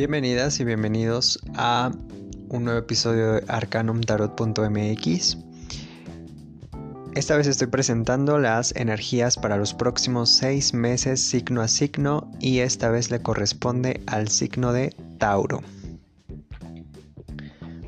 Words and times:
Bienvenidas 0.00 0.58
y 0.60 0.64
bienvenidos 0.64 1.38
a 1.56 1.92
un 2.48 2.64
nuevo 2.64 2.78
episodio 2.78 3.32
de 3.34 3.44
arcanumtarot.mx. 3.48 5.36
Esta 7.14 7.36
vez 7.36 7.46
estoy 7.46 7.66
presentando 7.66 8.38
las 8.38 8.74
energías 8.76 9.36
para 9.36 9.58
los 9.58 9.74
próximos 9.74 10.30
seis 10.30 10.72
meses 10.72 11.20
signo 11.20 11.60
a 11.60 11.68
signo 11.68 12.32
y 12.40 12.60
esta 12.60 12.88
vez 12.88 13.10
le 13.10 13.20
corresponde 13.20 14.00
al 14.06 14.28
signo 14.28 14.72
de 14.72 14.96
Tauro. 15.18 15.60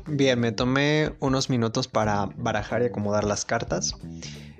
Bien, 0.05 0.39
me 0.39 0.51
tomé 0.51 1.13
unos 1.19 1.49
minutos 1.49 1.87
para 1.87 2.27
barajar 2.37 2.83
y 2.83 2.85
acomodar 2.85 3.23
las 3.23 3.43
cartas. 3.43 3.95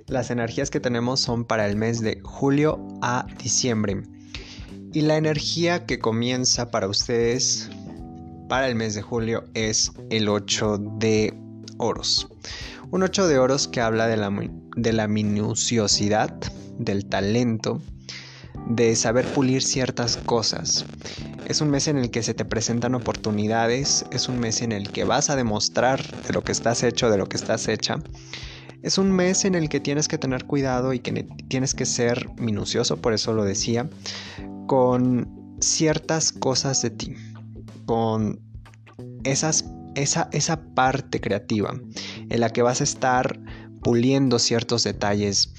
Las 0.08 0.32
energías 0.32 0.72
que 0.72 0.80
tenemos 0.80 1.20
son 1.20 1.46
para 1.46 1.68
el 1.68 1.76
mes 1.76 2.02
de 2.02 2.20
julio 2.24 2.84
a 3.04 3.28
diciembre. 3.38 4.02
Y 4.94 5.02
la 5.02 5.18
energía 5.18 5.88
que 5.88 5.98
comienza 5.98 6.70
para 6.70 6.88
ustedes 6.88 7.68
para 8.48 8.68
el 8.68 8.76
mes 8.76 8.94
de 8.94 9.02
julio 9.02 9.44
es 9.56 9.92
el 10.12 10.30
8 10.30 10.78
de 11.00 11.34
oros. 11.80 12.28
Un 12.92 13.02
8 13.02 13.28
de 13.28 13.40
oros 13.40 13.68
que 13.68 13.82
habla 13.82 14.06
de 14.06 14.18
la, 14.18 14.32
de 14.76 14.94
la 14.94 15.08
minuciosidad, 15.08 16.40
del 16.78 17.08
talento, 17.08 17.82
de 18.68 18.96
saber 18.96 19.26
pulir 19.26 19.64
ciertas 19.64 20.18
cosas. 20.18 20.86
Es 21.48 21.60
un 21.62 21.72
mes 21.72 21.88
en 21.88 21.98
el 21.98 22.12
que 22.12 22.22
se 22.22 22.36
te 22.36 22.46
presentan 22.46 22.94
oportunidades, 22.94 24.06
es 24.12 24.30
un 24.30 24.40
mes 24.40 24.62
en 24.62 24.72
el 24.72 24.92
que 24.92 25.06
vas 25.06 25.32
a 25.32 25.36
demostrar 25.36 26.06
de 26.22 26.34
lo 26.34 26.44
que 26.44 26.52
estás 26.52 26.84
hecho, 26.84 27.10
de 27.10 27.18
lo 27.18 27.26
que 27.26 27.38
estás 27.38 27.68
hecha. 27.68 27.96
Es 28.84 29.00
un 29.00 29.12
mes 29.12 29.46
en 29.46 29.56
el 29.56 29.70
que 29.70 29.80
tienes 29.80 30.08
que 30.08 30.20
tener 30.20 30.46
cuidado 30.46 30.94
y 30.94 31.00
que 31.00 31.26
tienes 31.48 31.74
que 31.74 31.86
ser 31.86 32.30
minucioso, 32.38 32.98
por 32.98 33.14
eso 33.14 33.34
lo 33.34 33.44
decía, 33.44 33.90
con 34.68 35.58
ciertas 35.60 36.32
cosas 36.32 36.82
de 36.82 36.90
ti, 36.90 37.16
con 37.86 38.40
esas, 39.24 39.66
esa, 39.96 40.30
esa 40.32 40.62
parte 40.76 41.22
creativa 41.22 41.74
en 42.30 42.40
la 42.40 42.50
que 42.50 42.62
vas 42.62 42.82
a 42.82 42.84
estar 42.84 43.40
puliendo 43.82 44.40
ciertos 44.40 44.84
detalles, 44.84 45.54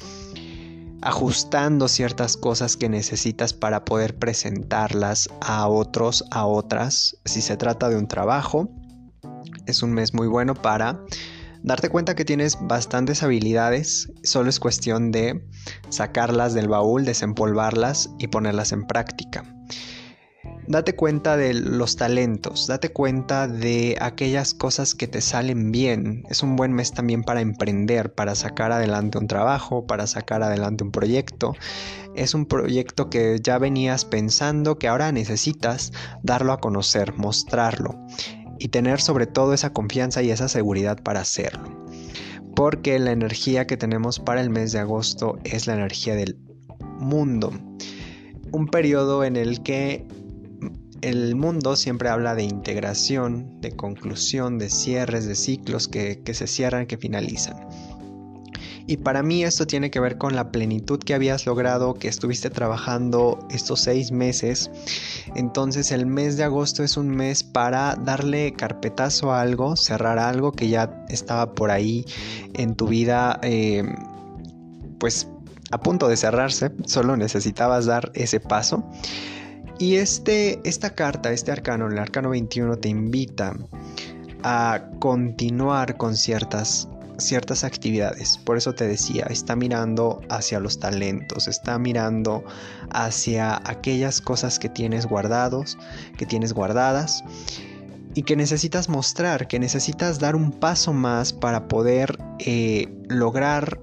ajustando 1.02 1.88
ciertas 1.88 2.36
cosas 2.36 2.76
que 2.76 2.88
necesitas 2.88 3.52
para 3.52 3.84
poder 3.84 4.18
presentarlas 4.18 5.28
a 5.40 5.68
otros, 5.68 6.24
a 6.30 6.46
otras. 6.46 7.18
Si 7.24 7.42
se 7.42 7.56
trata 7.56 7.88
de 7.88 7.96
un 7.96 8.08
trabajo, 8.08 8.70
es 9.66 9.82
un 9.82 9.92
mes 9.92 10.14
muy 10.14 10.26
bueno 10.26 10.54
para 10.54 11.00
darte 11.64 11.88
cuenta 11.88 12.14
que 12.14 12.26
tienes 12.26 12.58
bastantes 12.60 13.22
habilidades, 13.22 14.12
solo 14.22 14.50
es 14.50 14.60
cuestión 14.60 15.10
de 15.10 15.42
sacarlas 15.88 16.52
del 16.52 16.68
baúl, 16.68 17.04
desempolvarlas 17.06 18.10
y 18.18 18.28
ponerlas 18.28 18.72
en 18.72 18.86
práctica. 18.86 19.44
Date 20.66 20.94
cuenta 20.94 21.36
de 21.36 21.54
los 21.54 21.96
talentos, 21.96 22.66
date 22.66 22.90
cuenta 22.90 23.48
de 23.48 23.96
aquellas 24.00 24.54
cosas 24.54 24.94
que 24.94 25.06
te 25.06 25.20
salen 25.20 25.72
bien. 25.72 26.24
Es 26.30 26.42
un 26.42 26.56
buen 26.56 26.72
mes 26.72 26.92
también 26.92 27.22
para 27.22 27.40
emprender, 27.40 28.14
para 28.14 28.34
sacar 28.34 28.72
adelante 28.72 29.18
un 29.18 29.26
trabajo, 29.26 29.86
para 29.86 30.06
sacar 30.06 30.42
adelante 30.42 30.84
un 30.84 30.90
proyecto. 30.90 31.54
Es 32.14 32.34
un 32.34 32.46
proyecto 32.46 33.08
que 33.10 33.38
ya 33.42 33.58
venías 33.58 34.04
pensando 34.04 34.78
que 34.78 34.88
ahora 34.88 35.12
necesitas 35.12 35.92
darlo 36.22 36.52
a 36.52 36.60
conocer, 36.60 37.14
mostrarlo 37.14 38.06
y 38.64 38.68
tener 38.68 38.98
sobre 38.98 39.26
todo 39.26 39.52
esa 39.52 39.74
confianza 39.74 40.22
y 40.22 40.30
esa 40.30 40.48
seguridad 40.48 41.02
para 41.02 41.20
hacerlo. 41.20 41.68
Porque 42.56 42.98
la 42.98 43.12
energía 43.12 43.66
que 43.66 43.76
tenemos 43.76 44.18
para 44.18 44.40
el 44.40 44.48
mes 44.48 44.72
de 44.72 44.78
agosto 44.78 45.36
es 45.44 45.66
la 45.66 45.74
energía 45.74 46.14
del 46.14 46.38
mundo. 46.98 47.52
Un 48.52 48.66
periodo 48.68 49.22
en 49.22 49.36
el 49.36 49.62
que 49.62 50.06
el 51.02 51.36
mundo 51.36 51.76
siempre 51.76 52.08
habla 52.08 52.34
de 52.34 52.44
integración, 52.44 53.60
de 53.60 53.72
conclusión, 53.72 54.56
de 54.56 54.70
cierres, 54.70 55.26
de 55.26 55.34
ciclos 55.34 55.86
que, 55.86 56.22
que 56.22 56.32
se 56.32 56.46
cierran, 56.46 56.86
que 56.86 56.96
finalizan. 56.96 57.68
Y 58.86 58.98
para 58.98 59.22
mí 59.22 59.44
esto 59.44 59.66
tiene 59.66 59.90
que 59.90 59.98
ver 59.98 60.18
con 60.18 60.36
la 60.36 60.50
plenitud 60.50 60.98
que 60.98 61.14
habías 61.14 61.46
logrado, 61.46 61.94
que 61.94 62.08
estuviste 62.08 62.50
trabajando 62.50 63.38
estos 63.50 63.80
seis 63.80 64.12
meses. 64.12 64.70
Entonces 65.34 65.90
el 65.90 66.04
mes 66.04 66.36
de 66.36 66.44
agosto 66.44 66.82
es 66.82 66.98
un 66.98 67.08
mes 67.08 67.42
para 67.42 67.94
darle 67.96 68.52
carpetazo 68.52 69.32
a 69.32 69.40
algo, 69.40 69.76
cerrar 69.76 70.18
algo 70.18 70.52
que 70.52 70.68
ya 70.68 71.04
estaba 71.08 71.54
por 71.54 71.70
ahí 71.70 72.04
en 72.52 72.74
tu 72.74 72.88
vida, 72.88 73.38
eh, 73.42 73.84
pues 74.98 75.28
a 75.70 75.80
punto 75.80 76.08
de 76.08 76.16
cerrarse, 76.16 76.70
solo 76.86 77.16
necesitabas 77.16 77.86
dar 77.86 78.12
ese 78.14 78.38
paso. 78.38 78.84
Y 79.78 79.96
este, 79.96 80.60
esta 80.64 80.94
carta, 80.94 81.32
este 81.32 81.50
arcano, 81.50 81.88
el 81.88 81.98
arcano 81.98 82.30
21, 82.30 82.76
te 82.76 82.90
invita 82.90 83.56
a 84.42 84.84
continuar 85.00 85.96
con 85.96 86.16
ciertas 86.16 86.88
ciertas 87.18 87.64
actividades. 87.64 88.38
Por 88.38 88.56
eso 88.56 88.72
te 88.74 88.86
decía, 88.86 89.26
está 89.30 89.56
mirando 89.56 90.20
hacia 90.28 90.60
los 90.60 90.78
talentos, 90.78 91.48
está 91.48 91.78
mirando 91.78 92.44
hacia 92.90 93.60
aquellas 93.64 94.20
cosas 94.20 94.58
que 94.58 94.68
tienes 94.68 95.06
guardados, 95.06 95.78
que 96.16 96.26
tienes 96.26 96.52
guardadas 96.52 97.24
y 98.14 98.22
que 98.22 98.36
necesitas 98.36 98.88
mostrar, 98.88 99.48
que 99.48 99.58
necesitas 99.58 100.18
dar 100.18 100.36
un 100.36 100.52
paso 100.52 100.92
más 100.92 101.32
para 101.32 101.68
poder 101.68 102.18
eh, 102.38 102.88
lograr 103.08 103.80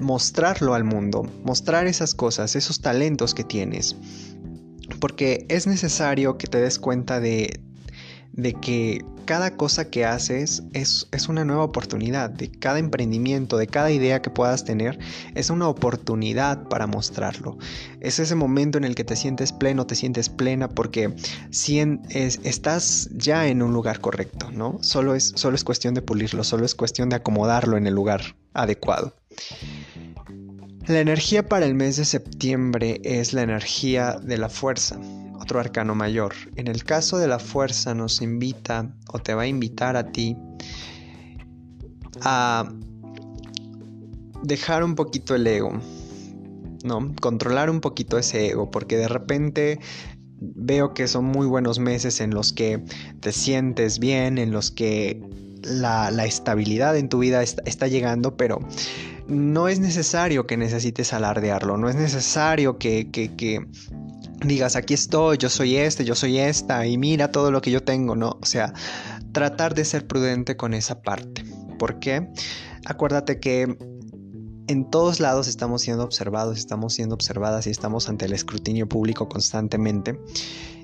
mostrarlo 0.00 0.74
al 0.74 0.84
mundo, 0.84 1.28
mostrar 1.44 1.86
esas 1.86 2.14
cosas, 2.14 2.56
esos 2.56 2.80
talentos 2.80 3.34
que 3.34 3.44
tienes. 3.44 3.96
Porque 5.00 5.44
es 5.48 5.66
necesario 5.66 6.38
que 6.38 6.46
te 6.46 6.60
des 6.60 6.78
cuenta 6.78 7.20
de, 7.20 7.60
de 8.38 8.54
que 8.54 9.04
cada 9.24 9.56
cosa 9.56 9.90
que 9.90 10.06
haces 10.06 10.62
es, 10.72 11.08
es, 11.10 11.28
una 11.28 11.44
nueva 11.44 11.64
oportunidad, 11.64 12.30
de 12.30 12.50
cada 12.50 12.78
emprendimiento, 12.78 13.58
de 13.58 13.66
cada 13.66 13.90
idea 13.90 14.22
que 14.22 14.30
puedas 14.30 14.64
tener, 14.64 14.98
es 15.34 15.50
una 15.50 15.68
oportunidad 15.68 16.62
para 16.68 16.86
mostrarlo. 16.86 17.58
Es 18.00 18.20
ese 18.20 18.36
momento 18.36 18.78
en 18.78 18.84
el 18.84 18.94
que 18.94 19.04
te 19.04 19.16
sientes 19.16 19.52
pleno, 19.52 19.86
te 19.86 19.96
sientes 19.96 20.30
plena, 20.30 20.68
porque 20.68 21.14
si 21.50 21.80
estás 22.08 23.10
ya 23.12 23.48
en 23.48 23.60
un 23.60 23.74
lugar 23.74 24.00
correcto, 24.00 24.50
¿no? 24.52 24.78
Solo 24.82 25.14
es, 25.14 25.32
solo 25.34 25.56
es 25.56 25.64
cuestión 25.64 25.92
de 25.94 26.00
pulirlo, 26.00 26.44
solo 26.44 26.64
es 26.64 26.74
cuestión 26.74 27.08
de 27.08 27.16
acomodarlo 27.16 27.76
en 27.76 27.86
el 27.88 27.94
lugar 27.94 28.36
adecuado. 28.54 29.14
La 30.86 31.00
energía 31.00 31.46
para 31.46 31.66
el 31.66 31.74
mes 31.74 31.96
de 31.96 32.04
septiembre 32.04 33.00
es 33.02 33.34
la 33.34 33.42
energía 33.42 34.16
de 34.22 34.38
la 34.38 34.48
fuerza 34.48 34.98
arcano 35.56 35.94
mayor. 35.94 36.34
En 36.56 36.68
el 36.68 36.84
caso 36.84 37.16
de 37.16 37.28
la 37.28 37.38
fuerza 37.38 37.94
nos 37.94 38.20
invita 38.20 38.94
o 39.12 39.18
te 39.18 39.34
va 39.34 39.42
a 39.42 39.46
invitar 39.46 39.96
a 39.96 40.12
ti 40.12 40.36
a 42.20 42.70
dejar 44.42 44.84
un 44.84 44.94
poquito 44.94 45.34
el 45.34 45.46
ego, 45.46 45.80
¿no? 46.84 47.14
Controlar 47.20 47.70
un 47.70 47.80
poquito 47.80 48.18
ese 48.18 48.50
ego, 48.50 48.70
porque 48.70 48.96
de 48.96 49.08
repente 49.08 49.80
veo 50.40 50.94
que 50.94 51.08
son 51.08 51.24
muy 51.24 51.46
buenos 51.46 51.78
meses 51.78 52.20
en 52.20 52.30
los 52.30 52.52
que 52.52 52.82
te 53.20 53.32
sientes 53.32 53.98
bien, 53.98 54.38
en 54.38 54.52
los 54.52 54.70
que 54.70 55.20
la, 55.62 56.08
estabilidad 56.24 56.96
en 56.96 57.08
tu 57.08 57.18
vida 57.18 57.42
está, 57.42 57.88
llegando, 57.88 58.36
pero 58.36 58.60
no 59.26 59.68
es 59.68 59.80
necesario 59.80 60.46
que 60.46 60.56
necesites 60.56 61.12
alardearlo, 61.12 61.76
no 61.76 61.88
es 61.88 61.96
necesario 61.96 62.78
que, 62.78 63.10
que 63.10 63.66
digas, 64.44 64.76
aquí 64.76 64.94
estoy, 64.94 65.38
yo 65.38 65.48
soy 65.48 65.76
este, 65.76 66.04
yo 66.04 66.14
soy 66.14 66.38
esta, 66.38 66.86
y 66.86 66.98
mira 66.98 67.30
todo 67.30 67.50
lo 67.50 67.60
que 67.60 67.70
yo 67.70 67.82
tengo, 67.82 68.16
¿no? 68.16 68.38
O 68.40 68.46
sea, 68.46 68.72
tratar 69.32 69.74
de 69.74 69.84
ser 69.84 70.06
prudente 70.06 70.56
con 70.56 70.74
esa 70.74 71.02
parte. 71.02 71.44
¿Por 71.78 71.98
qué? 71.98 72.28
Acuérdate 72.84 73.40
que 73.40 73.76
en 74.68 74.90
todos 74.90 75.18
lados 75.20 75.48
estamos 75.48 75.82
siendo 75.82 76.04
observados, 76.04 76.58
estamos 76.58 76.92
siendo 76.92 77.14
observadas 77.14 77.66
y 77.66 77.70
estamos 77.70 78.08
ante 78.08 78.26
el 78.26 78.32
escrutinio 78.32 78.88
público 78.88 79.28
constantemente. 79.28 80.20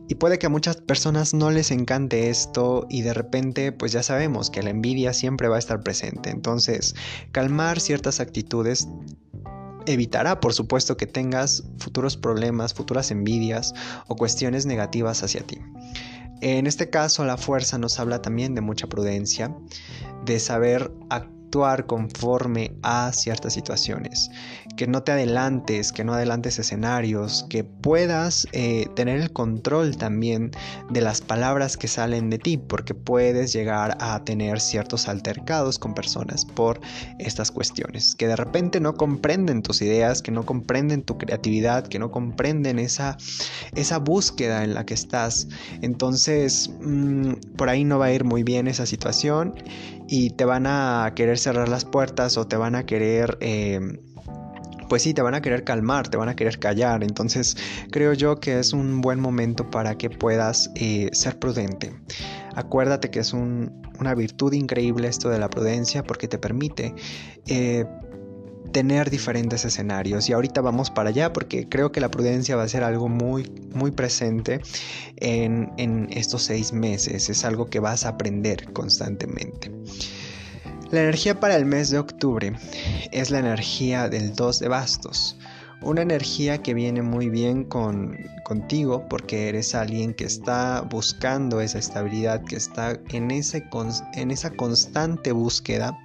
Y 0.08 0.16
puede 0.16 0.38
que 0.38 0.46
a 0.46 0.50
muchas 0.50 0.76
personas 0.76 1.32
no 1.32 1.50
les 1.50 1.70
encante 1.70 2.28
esto 2.28 2.86
y 2.90 3.02
de 3.02 3.14
repente 3.14 3.72
pues 3.72 3.92
ya 3.92 4.02
sabemos 4.02 4.50
que 4.50 4.62
la 4.62 4.70
envidia 4.70 5.14
siempre 5.14 5.48
va 5.48 5.56
a 5.56 5.58
estar 5.58 5.82
presente. 5.82 6.30
Entonces, 6.30 6.94
calmar 7.32 7.80
ciertas 7.80 8.20
actitudes 8.20 8.86
evitará, 9.86 10.40
por 10.40 10.52
supuesto, 10.52 10.96
que 10.96 11.06
tengas 11.06 11.64
futuros 11.78 12.16
problemas, 12.16 12.74
futuras 12.74 13.10
envidias 13.10 13.74
o 14.08 14.16
cuestiones 14.16 14.66
negativas 14.66 15.22
hacia 15.22 15.42
ti. 15.42 15.60
En 16.40 16.66
este 16.66 16.90
caso, 16.90 17.24
la 17.24 17.36
fuerza 17.36 17.78
nos 17.78 17.98
habla 17.98 18.20
también 18.20 18.54
de 18.54 18.60
mucha 18.60 18.86
prudencia, 18.86 19.56
de 20.24 20.38
saber 20.40 20.90
actuar 21.54 21.86
conforme 21.86 22.74
a 22.82 23.12
ciertas 23.12 23.54
situaciones, 23.54 24.28
que 24.76 24.88
no 24.88 25.04
te 25.04 25.12
adelantes, 25.12 25.92
que 25.92 26.02
no 26.02 26.14
adelantes 26.14 26.58
escenarios, 26.58 27.46
que 27.48 27.62
puedas 27.62 28.48
eh, 28.50 28.88
tener 28.96 29.20
el 29.20 29.32
control 29.32 29.96
también 29.96 30.50
de 30.90 31.00
las 31.00 31.20
palabras 31.20 31.76
que 31.76 31.86
salen 31.86 32.28
de 32.28 32.38
ti, 32.38 32.56
porque 32.56 32.92
puedes 32.92 33.52
llegar 33.52 33.96
a 34.00 34.24
tener 34.24 34.60
ciertos 34.60 35.06
altercados 35.06 35.78
con 35.78 35.94
personas 35.94 36.44
por 36.44 36.80
estas 37.20 37.52
cuestiones, 37.52 38.16
que 38.16 38.26
de 38.26 38.34
repente 38.34 38.80
no 38.80 38.94
comprenden 38.94 39.62
tus 39.62 39.80
ideas, 39.80 40.22
que 40.22 40.32
no 40.32 40.44
comprenden 40.44 41.04
tu 41.04 41.18
creatividad, 41.18 41.86
que 41.86 42.00
no 42.00 42.10
comprenden 42.10 42.80
esa, 42.80 43.16
esa 43.76 43.98
búsqueda 43.98 44.64
en 44.64 44.74
la 44.74 44.84
que 44.84 44.94
estás. 44.94 45.46
Entonces, 45.82 46.68
mm, 46.80 47.34
por 47.56 47.68
ahí 47.68 47.84
no 47.84 48.00
va 48.00 48.06
a 48.06 48.12
ir 48.12 48.24
muy 48.24 48.42
bien 48.42 48.66
esa 48.66 48.86
situación 48.86 49.54
y 50.16 50.30
te 50.30 50.44
van 50.44 50.68
a 50.68 51.12
querer 51.16 51.38
cerrar 51.38 51.68
las 51.68 51.84
puertas 51.84 52.36
o 52.36 52.46
te 52.46 52.56
van 52.56 52.76
a 52.76 52.86
querer... 52.86 53.36
Eh, 53.40 53.80
pues 54.88 55.02
sí, 55.02 55.12
te 55.12 55.22
van 55.22 55.34
a 55.34 55.40
querer 55.40 55.64
calmar, 55.64 56.06
te 56.08 56.16
van 56.16 56.28
a 56.28 56.36
querer 56.36 56.60
callar. 56.60 57.02
Entonces 57.02 57.56
creo 57.90 58.12
yo 58.12 58.38
que 58.38 58.60
es 58.60 58.72
un 58.72 59.00
buen 59.00 59.18
momento 59.18 59.70
para 59.70 59.96
que 59.96 60.10
puedas 60.10 60.70
eh, 60.76 61.08
ser 61.12 61.40
prudente. 61.40 61.92
Acuérdate 62.54 63.10
que 63.10 63.18
es 63.18 63.32
una 63.32 64.14
virtud 64.14 64.52
increíble 64.52 65.08
esto 65.08 65.30
de 65.30 65.40
la 65.40 65.50
prudencia 65.50 66.04
porque 66.04 66.28
te 66.28 66.38
permite 66.38 66.94
eh, 67.48 67.84
tener 68.74 69.08
diferentes 69.08 69.64
escenarios. 69.64 70.28
Y 70.28 70.32
ahorita 70.32 70.60
vamos 70.60 70.90
para 70.90 71.10
allá 71.10 71.32
porque 71.32 71.68
creo 71.68 71.92
que 71.92 72.00
la 72.00 72.10
prudencia 72.10 72.56
va 72.56 72.64
a 72.64 72.68
ser 72.68 72.82
algo 72.82 73.08
muy, 73.08 73.48
muy 73.72 73.92
presente 73.92 74.60
en, 75.16 75.72
en 75.78 76.08
estos 76.10 76.42
seis 76.42 76.72
meses. 76.72 77.30
Es 77.30 77.44
algo 77.44 77.70
que 77.70 77.78
vas 77.78 78.04
a 78.04 78.10
aprender 78.10 78.72
constantemente. 78.72 79.70
La 80.90 81.02
energía 81.02 81.38
para 81.38 81.54
el 81.54 81.64
mes 81.64 81.90
de 81.90 81.98
octubre 81.98 82.52
es 83.12 83.30
la 83.30 83.38
energía 83.38 84.08
del 84.08 84.34
2 84.34 84.58
de 84.58 84.68
bastos. 84.68 85.38
Una 85.80 86.02
energía 86.02 86.58
que 86.58 86.74
viene 86.74 87.02
muy 87.02 87.28
bien 87.28 87.62
con, 87.62 88.16
contigo 88.42 89.06
porque 89.08 89.48
eres 89.50 89.74
alguien 89.76 90.14
que 90.14 90.24
está 90.24 90.80
buscando 90.80 91.60
esa 91.60 91.78
estabilidad, 91.78 92.42
que 92.44 92.56
está 92.56 92.98
en, 93.10 93.30
ese, 93.30 93.64
en 94.14 94.30
esa 94.30 94.50
constante 94.50 95.30
búsqueda 95.30 95.96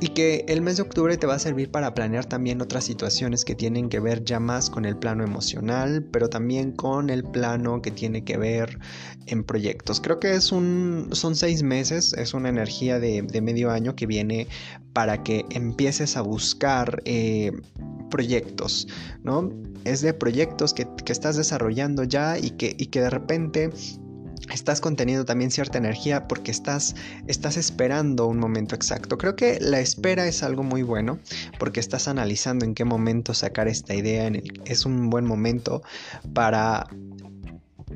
y 0.00 0.08
que 0.08 0.44
el 0.48 0.62
mes 0.62 0.76
de 0.76 0.82
octubre 0.82 1.16
te 1.16 1.26
va 1.26 1.34
a 1.34 1.38
servir 1.38 1.70
para 1.70 1.94
planear 1.94 2.24
también 2.24 2.60
otras 2.60 2.84
situaciones 2.84 3.44
que 3.44 3.54
tienen 3.54 3.88
que 3.88 3.98
ver 3.98 4.24
ya 4.24 4.38
más 4.38 4.70
con 4.70 4.84
el 4.84 4.96
plano 4.96 5.24
emocional, 5.24 6.06
pero 6.12 6.28
también 6.28 6.72
con 6.72 7.10
el 7.10 7.24
plano 7.24 7.82
que 7.82 7.90
tiene 7.90 8.22
que 8.22 8.36
ver 8.36 8.78
en 9.26 9.42
proyectos. 9.42 10.00
Creo 10.00 10.20
que 10.20 10.34
es 10.34 10.52
un, 10.52 11.08
son 11.12 11.34
seis 11.34 11.62
meses, 11.62 12.12
es 12.12 12.32
una 12.32 12.48
energía 12.48 13.00
de, 13.00 13.22
medio 13.42 13.70
año 13.70 13.96
que 13.96 14.06
viene 14.06 14.46
para 14.92 15.22
que 15.22 15.44
empieces 15.50 16.16
a 16.16 16.22
buscar 16.22 17.02
eh, 17.04 17.52
proyectos, 18.10 18.86
¿no? 19.22 19.50
Es 19.84 20.00
de 20.02 20.14
proyectos 20.14 20.74
que, 20.74 20.86
estás 21.08 21.36
desarrollando 21.36 22.04
ya 22.04 22.38
y 22.38 22.50
que, 22.50 22.76
y 22.78 22.86
que 22.86 23.00
de 23.00 23.10
repente 23.10 23.70
estás 24.52 24.80
conteniendo 24.80 25.24
también 25.24 25.50
cierta 25.50 25.78
energía 25.78 26.28
porque 26.28 26.50
estás, 26.50 26.94
esperando 27.26 28.26
un 28.26 28.38
momento 28.38 28.74
exacto. 28.74 29.18
Creo 29.18 29.36
que 29.36 29.58
la 29.60 29.80
espera 29.80 30.26
es 30.26 30.42
algo 30.42 30.62
muy 30.62 30.82
bueno 30.82 31.18
porque 31.58 31.80
estás 31.80 32.08
analizando 32.08 32.64
en 32.64 32.74
qué 32.74 32.84
momento 32.84 33.34
sacar 33.34 33.68
esta 33.68 33.94
idea. 33.94 34.26
En 34.26 34.42
es 34.64 34.86
un 34.86 35.10
buen 35.10 35.24
momento 35.24 35.82
para... 36.32 36.86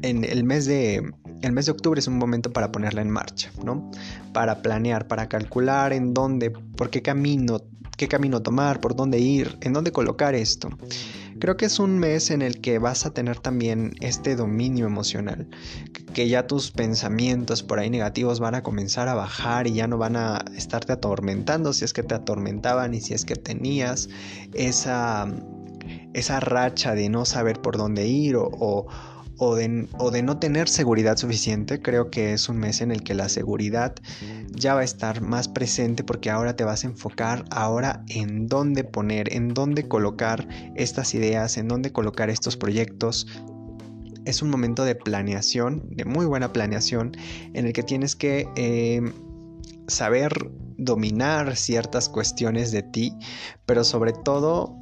En 0.00 0.24
el 0.24 0.42
mes 0.42 0.66
de 0.66 1.02
el 1.42 1.52
mes 1.52 1.66
de 1.66 1.72
octubre 1.72 1.98
es 1.98 2.06
un 2.06 2.18
momento 2.18 2.52
para 2.52 2.72
ponerla 2.72 3.02
en 3.02 3.10
marcha, 3.10 3.50
¿no? 3.64 3.90
Para 4.32 4.62
planear, 4.62 5.06
para 5.06 5.28
calcular 5.28 5.92
en 5.92 6.14
dónde, 6.14 6.50
por 6.50 6.88
qué 6.88 7.02
camino, 7.02 7.60
qué 7.96 8.08
camino 8.08 8.42
tomar, 8.42 8.80
por 8.80 8.96
dónde 8.96 9.18
ir, 9.18 9.58
en 9.60 9.72
dónde 9.72 9.92
colocar 9.92 10.34
esto. 10.34 10.70
Creo 11.40 11.56
que 11.56 11.64
es 11.64 11.80
un 11.80 11.98
mes 11.98 12.30
en 12.30 12.40
el 12.40 12.60
que 12.60 12.78
vas 12.78 13.04
a 13.04 13.12
tener 13.12 13.40
también 13.40 13.94
este 14.00 14.36
dominio 14.36 14.86
emocional, 14.86 15.48
que 16.12 16.28
ya 16.28 16.46
tus 16.46 16.70
pensamientos 16.70 17.62
por 17.62 17.78
ahí 17.78 17.90
negativos 17.90 18.40
van 18.40 18.54
a 18.54 18.62
comenzar 18.62 19.08
a 19.08 19.14
bajar 19.14 19.66
y 19.66 19.74
ya 19.74 19.86
no 19.86 19.98
van 19.98 20.16
a 20.16 20.44
estarte 20.56 20.92
atormentando 20.92 21.72
si 21.72 21.84
es 21.84 21.92
que 21.92 22.02
te 22.02 22.14
atormentaban 22.14 22.94
y 22.94 23.00
si 23.00 23.14
es 23.14 23.24
que 23.24 23.36
tenías 23.36 24.08
esa, 24.54 25.26
esa 26.12 26.40
racha 26.40 26.94
de 26.94 27.08
no 27.08 27.24
saber 27.24 27.60
por 27.60 27.76
dónde 27.76 28.06
ir 28.06 28.36
o 28.36 28.86
o 29.44 29.56
de, 29.56 30.22
no 30.22 30.38
tener 30.38 30.68
seguridad 30.68 31.16
suficiente, 31.16 31.82
creo 31.82 32.10
que 32.10 32.32
es 32.32 32.48
un 32.48 32.58
mes 32.58 32.80
en 32.80 32.92
el 32.92 33.02
que 33.02 33.14
la 33.14 33.28
seguridad 33.28 33.94
ya 34.52 34.74
va 34.74 34.82
a 34.82 34.84
estar 34.84 35.20
más 35.20 35.48
presente 35.48 36.04
porque 36.04 36.30
ahora 36.30 36.54
te 36.54 36.62
vas 36.62 36.84
a 36.84 36.86
enfocar 36.86 37.44
ahora 37.50 38.04
en 38.08 38.46
dónde 38.46 38.84
poner, 38.84 39.32
en 39.32 39.52
dónde 39.52 39.88
colocar 39.88 40.46
estas 40.76 41.14
ideas, 41.14 41.56
en 41.56 41.66
dónde 41.66 41.90
colocar 41.90 42.30
estos 42.30 42.56
proyectos, 42.56 43.26
es 44.24 44.42
un 44.42 44.50
momento 44.50 44.84
de 44.84 44.94
planeación, 44.94 45.82
de 45.90 46.04
muy 46.04 46.26
buena 46.26 46.52
planeación, 46.52 47.12
en 47.54 47.66
el 47.66 47.72
que 47.72 47.82
tienes 47.82 48.16
que 48.16 48.48
em, 48.56 49.12
saber 49.88 50.32
dominar 50.76 51.56
ciertas 51.56 52.08
cuestiones 52.08 52.72
de 52.72 52.82
ti, 52.82 53.12
pero 53.66 53.84
sobre 53.84 54.12
todo, 54.12 54.76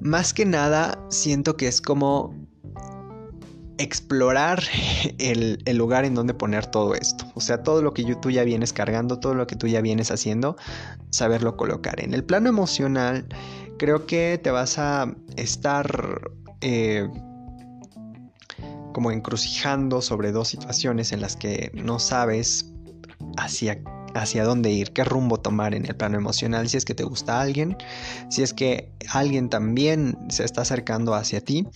más 0.00 0.32
que 0.32 0.44
nada, 0.44 0.98
siento 1.10 1.56
que 1.56 1.68
es 1.68 1.80
como 1.80 2.34
explorar 3.78 4.62
el, 5.18 5.58
lugar 5.74 6.04
en 6.04 6.14
donde 6.14 6.34
poner 6.34 6.66
todo 6.66 6.94
esto. 6.94 7.24
O 7.34 7.40
sea, 7.40 7.62
todo 7.62 7.82
lo 7.82 7.92
que 7.94 8.14
tú 8.16 8.30
ya 8.30 8.44
vienes 8.44 8.72
cargando, 8.72 9.18
todo 9.18 9.34
lo 9.34 9.46
que 9.46 9.56
tú 9.56 9.66
ya 9.66 9.80
vienes 9.80 10.10
haciendo, 10.10 10.56
saberlo 11.10 11.56
colocar. 11.56 12.00
En 12.00 12.14
el 12.14 12.24
plano 12.24 12.48
emocional, 12.48 13.26
creo 13.78 14.06
que 14.06 14.38
te 14.42 14.50
vas 14.50 14.78
a 14.78 15.14
estar 15.36 16.30
eh, 16.60 17.08
como 18.92 19.10
encrucijando 19.10 20.02
sobre 20.02 20.32
dos 20.32 20.48
situaciones 20.48 21.12
en 21.12 21.20
las 21.20 21.36
que 21.36 21.70
no 21.74 21.98
sabes 21.98 22.72
hacia 23.36 23.82
hacia 24.14 24.44
dónde 24.44 24.70
ir, 24.70 24.92
qué 24.92 25.04
rumbo 25.04 25.40
tomar 25.40 25.74
en 25.74 25.86
el 25.86 25.96
plano 25.96 26.18
emocional, 26.18 26.68
si 26.68 26.76
es 26.76 26.84
que 26.84 26.94
te 26.94 27.02
gusta 27.02 27.40
alguien, 27.40 27.78
si 28.28 28.42
es 28.42 28.52
que 28.52 28.92
alguien 29.08 29.48
también 29.48 30.18
se 30.28 30.44
está 30.44 30.60
acercando 30.60 31.14
hacia 31.14 31.40
ti 31.40 31.66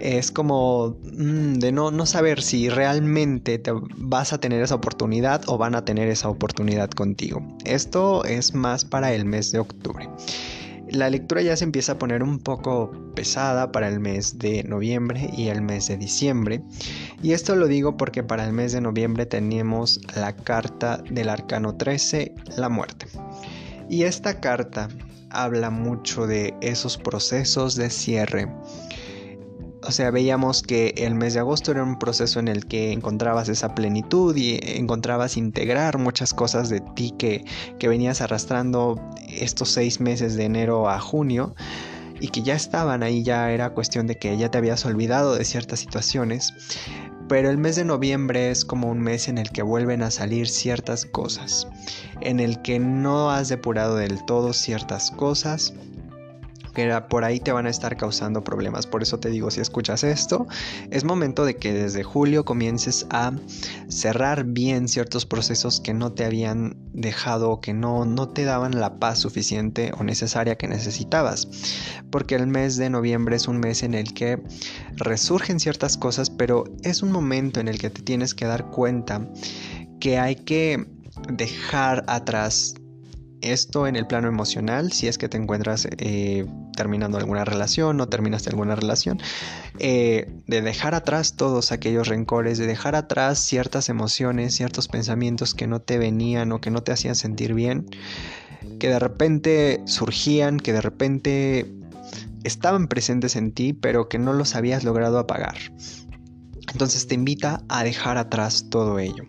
es 0.00 0.30
como 0.30 0.96
mm, 1.02 1.54
de 1.54 1.72
no, 1.72 1.90
no 1.90 2.06
saber 2.06 2.42
si 2.42 2.68
realmente 2.68 3.58
te 3.58 3.72
vas 3.96 4.32
a 4.32 4.38
tener 4.38 4.62
esa 4.62 4.74
oportunidad 4.74 5.42
o 5.46 5.58
van 5.58 5.74
a 5.74 5.84
tener 5.84 6.08
esa 6.08 6.28
oportunidad 6.28 6.90
contigo. 6.90 7.42
Esto 7.64 8.24
es 8.24 8.54
más 8.54 8.84
para 8.84 9.12
el 9.12 9.24
mes 9.24 9.52
de 9.52 9.58
octubre. 9.58 10.08
La 10.90 11.10
lectura 11.10 11.42
ya 11.42 11.56
se 11.56 11.64
empieza 11.64 11.92
a 11.92 11.98
poner 11.98 12.22
un 12.22 12.38
poco 12.38 12.92
pesada 13.14 13.72
para 13.72 13.88
el 13.88 13.98
mes 13.98 14.38
de 14.38 14.62
noviembre 14.64 15.28
y 15.36 15.48
el 15.48 15.60
mes 15.60 15.88
de 15.88 15.96
diciembre. 15.96 16.62
Y 17.22 17.32
esto 17.32 17.56
lo 17.56 17.66
digo 17.66 17.96
porque 17.96 18.22
para 18.22 18.44
el 18.44 18.52
mes 18.52 18.72
de 18.72 18.80
noviembre 18.80 19.26
tenemos 19.26 20.00
la 20.14 20.34
carta 20.36 21.02
del 21.10 21.28
arcano 21.28 21.76
13, 21.76 22.34
la 22.56 22.68
muerte. 22.68 23.06
Y 23.88 24.04
esta 24.04 24.40
carta 24.40 24.88
habla 25.30 25.70
mucho 25.70 26.26
de 26.26 26.54
esos 26.60 26.96
procesos 26.96 27.74
de 27.74 27.90
cierre 27.90 28.48
o 29.86 29.92
sea, 29.92 30.10
veíamos 30.10 30.62
que 30.62 30.94
el 30.96 31.14
mes 31.14 31.34
de 31.34 31.40
agosto 31.40 31.70
era 31.70 31.82
un 31.82 31.98
proceso 31.98 32.40
en 32.40 32.48
el 32.48 32.66
que 32.66 32.92
encontrabas 32.92 33.48
esa 33.48 33.74
plenitud 33.74 34.34
y 34.36 34.58
encontrabas 34.62 35.36
integrar 35.36 35.98
muchas 35.98 36.34
cosas 36.34 36.68
de 36.68 36.80
ti 36.80 37.14
que, 37.16 37.44
que 37.78 37.88
venías 37.88 38.20
arrastrando 38.20 39.00
estos 39.28 39.70
seis 39.70 40.00
meses 40.00 40.36
de 40.36 40.44
enero 40.44 40.90
a 40.90 40.98
junio 40.98 41.54
y 42.20 42.28
que 42.28 42.42
ya 42.42 42.54
estaban 42.54 43.02
ahí, 43.02 43.22
ya 43.22 43.52
era 43.52 43.70
cuestión 43.70 44.06
de 44.06 44.16
que 44.16 44.36
ya 44.36 44.50
te 44.50 44.58
habías 44.58 44.84
olvidado 44.84 45.36
de 45.36 45.44
ciertas 45.44 45.80
situaciones. 45.80 46.52
Pero 47.28 47.50
el 47.50 47.58
mes 47.58 47.76
de 47.76 47.84
noviembre 47.84 48.50
es 48.50 48.64
como 48.64 48.88
un 48.88 49.00
mes 49.00 49.28
en 49.28 49.38
el 49.38 49.50
que 49.50 49.62
vuelven 49.62 50.02
a 50.02 50.10
salir 50.10 50.48
ciertas 50.48 51.04
cosas, 51.04 51.66
en 52.20 52.40
el 52.40 52.62
que 52.62 52.78
no 52.78 53.30
has 53.30 53.48
depurado 53.48 53.96
del 53.96 54.24
todo 54.24 54.52
ciertas 54.52 55.10
cosas 55.10 55.74
que 56.76 56.92
por 57.08 57.24
ahí 57.24 57.40
te 57.40 57.52
van 57.52 57.64
a 57.64 57.70
estar 57.70 57.96
causando 57.96 58.44
problemas. 58.44 58.86
Por 58.86 59.02
eso 59.02 59.18
te 59.18 59.30
digo, 59.30 59.50
si 59.50 59.62
escuchas 59.62 60.04
esto, 60.04 60.46
es 60.90 61.04
momento 61.04 61.46
de 61.46 61.56
que 61.56 61.72
desde 61.72 62.02
julio 62.02 62.44
comiences 62.44 63.06
a 63.08 63.32
cerrar 63.88 64.44
bien 64.44 64.86
ciertos 64.86 65.24
procesos 65.24 65.80
que 65.80 65.94
no 65.94 66.12
te 66.12 66.26
habían 66.26 66.76
dejado, 66.92 67.62
que 67.62 67.72
no, 67.72 68.04
no 68.04 68.28
te 68.28 68.44
daban 68.44 68.78
la 68.78 68.98
paz 68.98 69.20
suficiente 69.20 69.90
o 69.98 70.04
necesaria 70.04 70.58
que 70.58 70.68
necesitabas. 70.68 71.48
Porque 72.10 72.34
el 72.34 72.46
mes 72.46 72.76
de 72.76 72.90
noviembre 72.90 73.36
es 73.36 73.48
un 73.48 73.58
mes 73.58 73.82
en 73.82 73.94
el 73.94 74.12
que 74.12 74.42
resurgen 74.96 75.60
ciertas 75.60 75.96
cosas, 75.96 76.28
pero 76.28 76.64
es 76.82 77.02
un 77.02 77.10
momento 77.10 77.58
en 77.58 77.68
el 77.68 77.78
que 77.78 77.88
te 77.88 78.02
tienes 78.02 78.34
que 78.34 78.44
dar 78.44 78.66
cuenta 78.70 79.26
que 79.98 80.18
hay 80.18 80.36
que 80.36 80.86
dejar 81.32 82.04
atrás 82.06 82.74
Esto 83.42 83.86
en 83.86 83.96
el 83.96 84.06
plano 84.06 84.28
emocional, 84.28 84.92
si 84.92 85.08
es 85.08 85.18
que 85.18 85.28
te 85.28 85.36
encuentras 85.36 85.86
eh, 85.98 86.46
terminando 86.76 87.18
alguna 87.18 87.44
relación 87.44 88.00
o 88.00 88.08
terminaste 88.08 88.50
alguna 88.50 88.74
relación, 88.74 89.18
eh, 89.78 90.28
de 90.46 90.62
dejar 90.62 90.94
atrás 90.94 91.36
todos 91.36 91.72
aquellos 91.72 92.08
rencores, 92.08 92.58
de 92.58 92.66
dejar 92.66 92.94
atrás 92.94 93.38
ciertas 93.38 93.88
emociones, 93.88 94.54
ciertos 94.54 94.88
pensamientos 94.88 95.54
que 95.54 95.66
no 95.66 95.80
te 95.80 95.98
venían 95.98 96.52
o 96.52 96.60
que 96.60 96.70
no 96.70 96.82
te 96.82 96.92
hacían 96.92 97.14
sentir 97.14 97.54
bien, 97.54 97.86
que 98.78 98.88
de 98.88 98.98
repente 98.98 99.82
surgían, 99.86 100.58
que 100.58 100.72
de 100.72 100.80
repente 100.80 101.72
estaban 102.44 102.88
presentes 102.88 103.36
en 103.36 103.52
ti, 103.52 103.72
pero 103.72 104.08
que 104.08 104.18
no 104.18 104.32
los 104.32 104.54
habías 104.54 104.84
logrado 104.84 105.18
apagar. 105.18 105.56
Entonces 106.72 107.06
te 107.06 107.14
invita 107.14 107.62
a 107.68 107.84
dejar 107.84 108.18
atrás 108.18 108.66
todo 108.70 108.98
ello. 108.98 109.24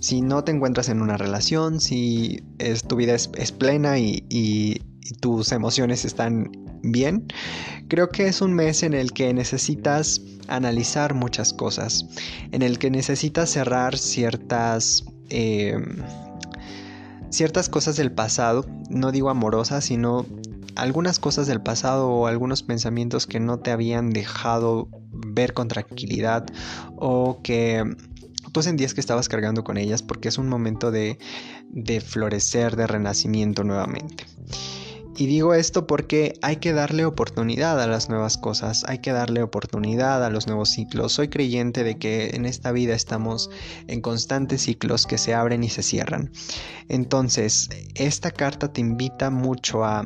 Si 0.00 0.20
no 0.20 0.44
te 0.44 0.52
encuentras 0.52 0.88
en 0.88 1.02
una 1.02 1.16
relación, 1.16 1.80
si 1.80 2.42
tu 2.86 2.96
vida 2.96 3.14
es, 3.14 3.52
plena 3.52 3.98
y, 3.98 4.82
tus 5.20 5.52
emociones 5.52 6.04
están 6.04 6.52
bien, 6.82 7.26
creo 7.88 8.10
que 8.10 8.28
es 8.28 8.42
un 8.42 8.52
mes 8.52 8.82
en 8.82 8.92
el 8.92 9.12
que 9.12 9.32
necesitas 9.32 10.20
analizar 10.48 11.14
muchas 11.14 11.54
cosas, 11.54 12.06
en 12.52 12.62
el 12.62 12.78
que 12.78 12.90
necesitas 12.90 13.50
cerrar 13.50 13.96
ciertas... 13.96 15.04
Em, 15.30 16.02
ciertas 17.30 17.68
cosas 17.68 17.96
del 17.96 18.12
pasado, 18.12 18.64
no 18.88 19.12
digo 19.12 19.28
amorosas, 19.30 19.84
sino 19.84 20.24
algunas 20.76 21.18
cosas 21.18 21.46
del 21.46 21.60
pasado 21.60 22.08
o 22.08 22.26
algunos 22.26 22.62
pensamientos 22.62 23.26
que 23.26 23.40
no 23.40 23.58
te 23.58 23.70
habían 23.70 24.10
dejado 24.10 24.88
ver 25.10 25.52
con 25.52 25.68
tranquilidad 25.68 26.46
o 26.96 27.40
que 27.42 27.82
tú 28.58 28.62
sentías 28.64 28.92
que 28.92 29.00
estabas 29.00 29.28
cargando 29.28 29.62
con 29.62 29.76
ellas 29.76 30.02
porque 30.02 30.26
es 30.26 30.36
un 30.36 30.48
momento 30.48 30.90
de, 30.90 31.16
de 31.70 32.00
florecer, 32.00 32.74
de 32.74 32.88
renacimiento 32.88 33.62
nuevamente. 33.62 34.24
Y 35.16 35.26
digo 35.26 35.54
esto 35.54 35.86
porque 35.86 36.32
hay 36.42 36.56
que 36.56 36.72
darle 36.72 37.04
oportunidad 37.04 37.80
a 37.80 37.86
las 37.86 38.08
nuevas 38.08 38.36
cosas, 38.36 38.82
hay 38.88 38.98
que 38.98 39.12
darle 39.12 39.44
oportunidad 39.44 40.24
a 40.24 40.30
los 40.30 40.48
nuevos 40.48 40.70
ciclos. 40.70 41.12
Soy 41.12 41.28
creyente 41.28 41.84
de 41.84 41.98
que 41.98 42.30
en 42.30 42.46
esta 42.46 42.72
vida 42.72 42.96
estamos 42.96 43.48
en 43.86 44.00
constantes 44.00 44.62
ciclos 44.62 45.06
que 45.06 45.18
se 45.18 45.34
abren 45.34 45.62
y 45.62 45.68
se 45.68 45.84
cierran. 45.84 46.32
Entonces, 46.88 47.68
esta 47.94 48.32
carta 48.32 48.72
te 48.72 48.80
invita 48.80 49.30
mucho 49.30 49.84
a, 49.84 50.04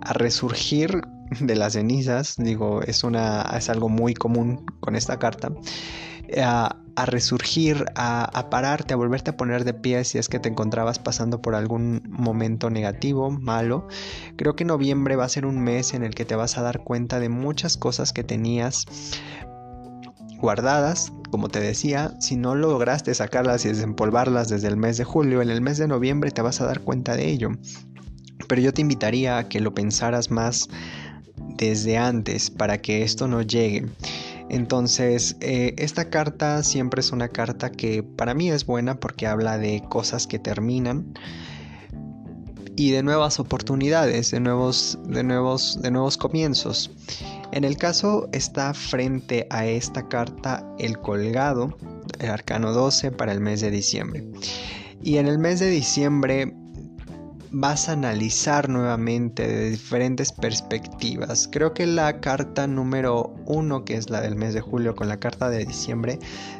a 0.00 0.12
resurgir 0.14 1.02
de 1.38 1.54
las 1.54 1.74
cenizas, 1.74 2.36
digo, 2.38 2.80
es, 2.80 3.04
una, 3.04 3.42
es 3.58 3.68
algo 3.68 3.90
muy 3.90 4.14
común 4.14 4.64
con 4.80 4.96
esta 4.96 5.18
carta, 5.18 5.52
a, 6.38 6.79
resurgir, 6.96 7.86
a, 7.94 8.48
pararte, 8.50 8.94
a 8.94 8.96
volverte 8.96 9.30
a 9.30 9.36
poner 9.36 9.64
de 9.64 9.74
pie 9.74 10.04
si 10.04 10.18
es 10.18 10.28
que 10.28 10.38
te 10.38 10.48
encontrabas 10.48 10.98
pasando 10.98 11.40
por 11.40 11.54
algún 11.54 12.02
momento 12.08 12.70
negativo, 12.70 13.30
malo. 13.30 13.88
Creo 14.36 14.56
que 14.56 14.64
noviembre 14.64 15.16
va 15.16 15.24
a 15.24 15.28
ser 15.28 15.46
un 15.46 15.60
mes 15.60 15.94
en 15.94 16.02
el 16.02 16.14
que 16.14 16.24
te 16.24 16.36
vas 16.36 16.58
a 16.58 16.62
dar 16.62 16.84
cuenta 16.84 17.20
de 17.20 17.28
muchas 17.28 17.76
cosas 17.76 18.12
que 18.12 18.24
tenías 18.24 18.86
guardadas, 20.40 21.12
como 21.30 21.48
te 21.48 21.60
decía, 21.60 22.14
si 22.18 22.36
no 22.36 22.54
lograste 22.54 23.14
sacarlas 23.14 23.64
y 23.64 23.68
desempolvarlas 23.68 24.48
desde 24.48 24.68
el 24.68 24.76
mes 24.76 24.96
de 24.96 25.04
julio, 25.04 25.42
en 25.42 25.50
el 25.50 25.60
mes 25.60 25.78
de 25.78 25.86
noviembre 25.86 26.30
te 26.30 26.42
vas 26.42 26.60
a 26.60 26.66
dar 26.66 26.80
cuenta 26.80 27.14
de 27.16 27.28
ello. 27.28 27.50
Pero 28.48 28.62
yo 28.62 28.72
te 28.72 28.80
invitaría 28.80 29.38
a 29.38 29.48
que 29.48 29.60
lo 29.60 29.74
pensaras 29.74 30.30
más 30.30 30.68
desde 31.56 31.98
antes 31.98 32.50
para 32.50 32.78
que 32.78 33.02
esto 33.02 33.28
no 33.28 33.42
llegue. 33.42 33.86
Entonces, 34.50 35.36
eh, 35.40 35.74
esta 35.78 36.10
carta 36.10 36.64
siempre 36.64 37.00
es 37.00 37.12
una 37.12 37.28
carta 37.28 37.70
que 37.70 38.02
para 38.02 38.34
mí 38.34 38.50
es 38.50 38.66
buena 38.66 38.98
porque 38.98 39.28
habla 39.28 39.58
de 39.58 39.84
cosas 39.88 40.26
que 40.26 40.40
terminan 40.40 41.14
y 42.74 42.90
de 42.90 43.04
nuevas 43.04 43.38
oportunidades, 43.38 44.32
de 44.32 44.40
nuevos, 44.40 44.98
de 45.06 45.22
nuevos, 45.22 45.80
de 45.80 45.92
nuevos 45.92 46.16
comienzos. 46.16 46.90
En 47.52 47.62
el 47.62 47.76
caso 47.76 48.28
está 48.32 48.74
frente 48.74 49.46
a 49.50 49.66
esta 49.66 50.08
carta 50.08 50.66
el 50.80 50.98
colgado, 50.98 51.78
el 52.18 52.30
arcano 52.30 52.72
12 52.72 53.12
para 53.12 53.30
el 53.30 53.40
mes 53.40 53.60
de 53.60 53.70
diciembre. 53.70 54.26
Y 55.00 55.18
en 55.18 55.28
el 55.28 55.38
mes 55.38 55.60
de 55.60 55.70
diciembre 55.70 56.56
vas 57.52 57.88
a 57.88 57.92
analizar 57.92 58.68
nuevamente 58.68 59.46
de 59.46 59.70
diferentes 59.70 60.32
perspectivas. 60.32 61.48
Creo 61.50 61.74
que 61.74 61.86
la 61.86 62.20
carta 62.20 62.66
número 62.66 63.34
uno, 63.46 63.84
que 63.84 63.94
es 63.94 64.10
la 64.10 64.20
del 64.20 64.36
mes 64.36 64.54
de 64.54 64.60
julio, 64.60 64.94
con 64.94 65.08
la 65.08 65.18
carta 65.18 65.50
de 65.50 65.64
diciembre, 65.64 66.18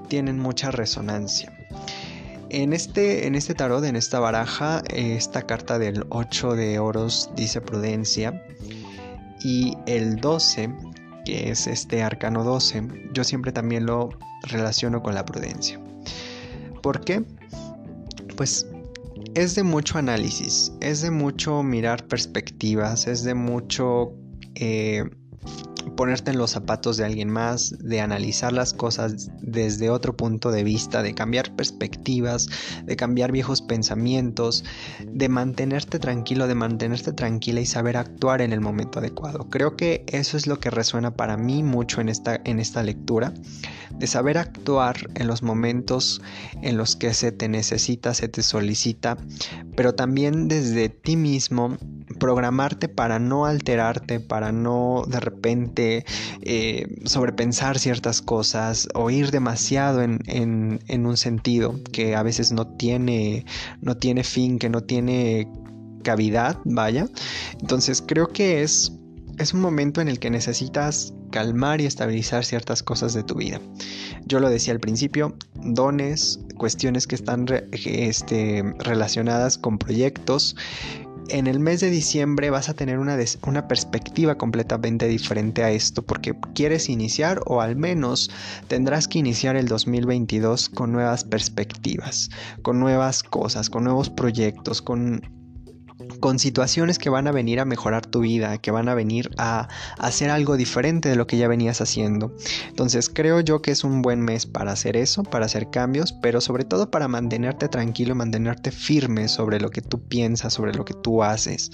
tienen 0.08 0.38
mucha 0.38 0.70
resonancia. 0.70 1.52
En 2.50 2.72
este, 2.72 3.28
en 3.28 3.36
este 3.36 3.54
tarot, 3.54 3.84
en 3.84 3.94
esta 3.94 4.18
baraja, 4.18 4.82
esta 4.88 5.42
carta 5.42 5.78
del 5.78 6.04
8 6.08 6.54
de 6.56 6.78
oros 6.80 7.30
dice 7.36 7.60
prudencia. 7.60 8.44
Y 9.42 9.76
el 9.86 10.16
12, 10.16 10.74
que 11.24 11.50
es 11.50 11.66
este 11.66 12.02
arcano 12.02 12.42
12, 12.42 12.82
yo 13.12 13.22
siempre 13.22 13.52
también 13.52 13.86
lo 13.86 14.10
relaciono 14.42 15.02
con 15.02 15.14
la 15.14 15.24
prudencia. 15.24 15.80
¿Por 16.82 17.04
qué? 17.04 17.22
Pues 18.36 18.66
es 19.40 19.54
de 19.54 19.62
mucho 19.62 19.96
análisis, 19.96 20.70
es 20.82 21.00
de 21.00 21.10
mucho 21.10 21.62
mirar 21.62 22.06
perspectivas, 22.06 23.06
es 23.06 23.24
de 23.24 23.32
mucho 23.32 24.12
eh, 24.54 25.02
ponerte 26.00 26.30
en 26.30 26.38
los 26.38 26.52
zapatos 26.52 26.96
de 26.96 27.04
alguien 27.04 27.28
más, 27.28 27.74
de 27.78 28.00
analizar 28.00 28.54
las 28.54 28.72
cosas 28.72 29.28
desde 29.42 29.90
otro 29.90 30.16
punto 30.16 30.50
de 30.50 30.64
vista, 30.64 31.02
de 31.02 31.14
cambiar 31.14 31.54
perspectivas, 31.54 32.48
de 32.86 32.96
cambiar 32.96 33.32
viejos 33.32 33.60
pensamientos, 33.60 34.64
de 35.04 35.28
mantenerte 35.28 35.98
tranquilo, 35.98 36.48
de 36.48 36.54
mantenerte 36.54 37.12
tranquila 37.12 37.60
y 37.60 37.66
saber 37.66 37.98
actuar 37.98 38.40
en 38.40 38.54
el 38.54 38.62
momento 38.62 39.00
adecuado. 39.00 39.50
Creo 39.50 39.76
que 39.76 40.06
eso 40.06 40.38
es 40.38 40.46
lo 40.46 40.58
que 40.58 40.70
resuena 40.70 41.14
para 41.14 41.36
mí 41.36 41.62
mucho 41.62 42.00
en 42.00 42.08
esta, 42.08 42.40
en 42.44 42.60
esta 42.60 42.82
lectura, 42.82 43.34
de 43.98 44.06
saber 44.06 44.38
actuar 44.38 44.96
en 45.16 45.26
los 45.26 45.42
momentos 45.42 46.22
en 46.62 46.78
los 46.78 46.96
que 46.96 47.12
se 47.12 47.30
te 47.30 47.46
necesita, 47.46 48.14
se 48.14 48.26
te 48.26 48.42
solicita, 48.42 49.18
pero 49.76 49.94
también 49.94 50.48
desde 50.48 50.88
ti 50.88 51.16
mismo 51.16 51.76
programarte 52.18 52.88
para 52.88 53.18
no 53.18 53.46
alterarte, 53.46 54.20
para 54.20 54.52
no 54.52 55.04
de 55.06 55.20
repente 55.20 56.04
eh, 56.42 56.86
sobrepensar 57.04 57.78
ciertas 57.78 58.22
cosas 58.22 58.88
o 58.94 59.10
ir 59.10 59.30
demasiado 59.30 60.02
en, 60.02 60.80
un 60.88 61.16
sentido 61.16 61.80
que 61.92 62.16
a 62.16 62.22
veces 62.22 62.52
no 62.52 62.66
tiene, 62.66 63.44
no 63.80 63.96
tiene 63.96 64.24
fin, 64.24 64.58
que 64.58 64.68
no 64.68 64.82
tiene 64.82 65.48
cavidad, 66.02 66.58
vaya. 66.64 67.08
Entonces 67.60 68.02
creo 68.06 68.28
que 68.28 68.62
es, 68.62 68.92
es 69.38 69.54
un 69.54 69.60
momento 69.60 70.00
en 70.00 70.08
el 70.08 70.18
que 70.18 70.30
necesitas 70.30 71.14
calmar 71.30 71.80
y 71.80 71.86
estabilizar 71.86 72.44
ciertas 72.44 72.82
cosas 72.82 73.14
de 73.14 73.22
tu 73.22 73.36
vida. 73.36 73.60
Yo 74.26 74.40
lo 74.40 74.50
decía 74.50 74.72
al 74.72 74.80
principio, 74.80 75.34
dones, 75.54 76.40
cuestiones 76.56 77.06
que 77.06 77.14
están 77.14 77.46
este, 77.72 78.62
relacionadas 78.78 79.56
con 79.56 79.78
proyectos, 79.78 80.56
en 81.30 81.46
el 81.46 81.60
mes 81.60 81.80
de 81.80 81.90
diciembre 81.90 82.50
vas 82.50 82.68
a 82.68 82.74
tener 82.74 82.98
una, 82.98 83.16
una, 83.46 83.68
perspectiva 83.68 84.36
completamente 84.36 85.06
diferente 85.06 85.62
a 85.62 85.70
esto 85.70 86.02
porque 86.02 86.34
quieres 86.54 86.88
iniciar 86.88 87.40
o 87.46 87.60
al 87.60 87.76
menos 87.76 88.30
tendrás 88.68 89.08
que 89.08 89.18
iniciar 89.18 89.56
el 89.56 89.68
2022 89.68 90.68
con 90.68 90.92
nuevas 90.92 91.24
perspectivas, 91.24 92.30
con 92.62 92.80
nuevas 92.80 93.22
cosas, 93.22 93.70
con 93.70 93.84
nuevos 93.84 94.10
proyectos, 94.10 94.82
con 94.82 95.39
con 96.20 96.38
situaciones 96.38 96.98
que 96.98 97.10
van 97.10 97.26
a 97.26 97.32
venir 97.32 97.60
a 97.60 97.64
mejorar 97.64 98.06
tu 98.06 98.20
vida, 98.20 98.58
que 98.58 98.70
van 98.70 98.88
a 98.88 98.94
venir 98.94 99.30
a, 99.38 99.68
hacer 99.98 100.30
algo 100.30 100.56
diferente 100.56 101.08
de 101.08 101.16
lo 101.16 101.26
que 101.26 101.36
ya 101.36 101.48
venías 101.48 101.80
haciendo. 101.80 102.34
Entonces 102.68 103.10
creo 103.12 103.40
yo 103.40 103.62
que 103.62 103.70
es 103.70 103.84
un 103.84 104.02
buen 104.02 104.20
mes 104.20 104.46
para 104.46 104.72
hacer 104.72 104.96
eso, 104.96 105.22
para 105.24 105.46
hacer 105.46 105.70
cambios, 105.70 106.12
pero 106.12 106.40
sobre 106.40 106.64
todo 106.64 106.90
para 106.90 107.08
mantenerte 107.08 107.68
tranquilo, 107.68 108.14
mantenerte 108.14 108.70
firme 108.70 109.28
sobre 109.28 109.60
lo 109.60 109.70
que 109.70 109.82
tú 109.82 110.00
piensas, 110.00 110.52
sobre 110.52 110.74
lo 110.74 110.84
que 110.84 110.94
tú 110.94 111.22
haces, 111.22 111.70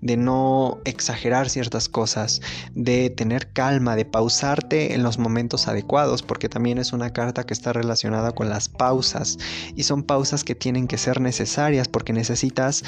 de 0.00 0.16
no 0.16 0.80
exagerar 0.84 1.48
ciertas 1.48 1.88
cosas, 1.88 2.40
de 2.74 3.10
tener 3.10 3.52
calma, 3.52 3.96
de 3.96 4.04
pausarte 4.04 4.94
en 4.94 5.02
los 5.02 5.18
momentos 5.18 5.68
adecuados, 5.68 6.22
porque 6.22 6.48
también 6.48 6.78
es 6.78 6.92
una 6.92 7.12
carta 7.12 7.44
que 7.44 7.54
está 7.54 7.72
relacionada 7.72 8.32
con 8.32 8.48
las 8.48 8.68
pausas 8.68 9.38
y 9.76 9.82
son 9.82 10.02
pausas 10.02 10.44
que 10.44 10.54
tienen 10.54 10.86
que 10.86 10.98
ser 10.98 11.20
necesarias 11.20 11.88
porque 11.88 12.12
necesitas 12.12 12.84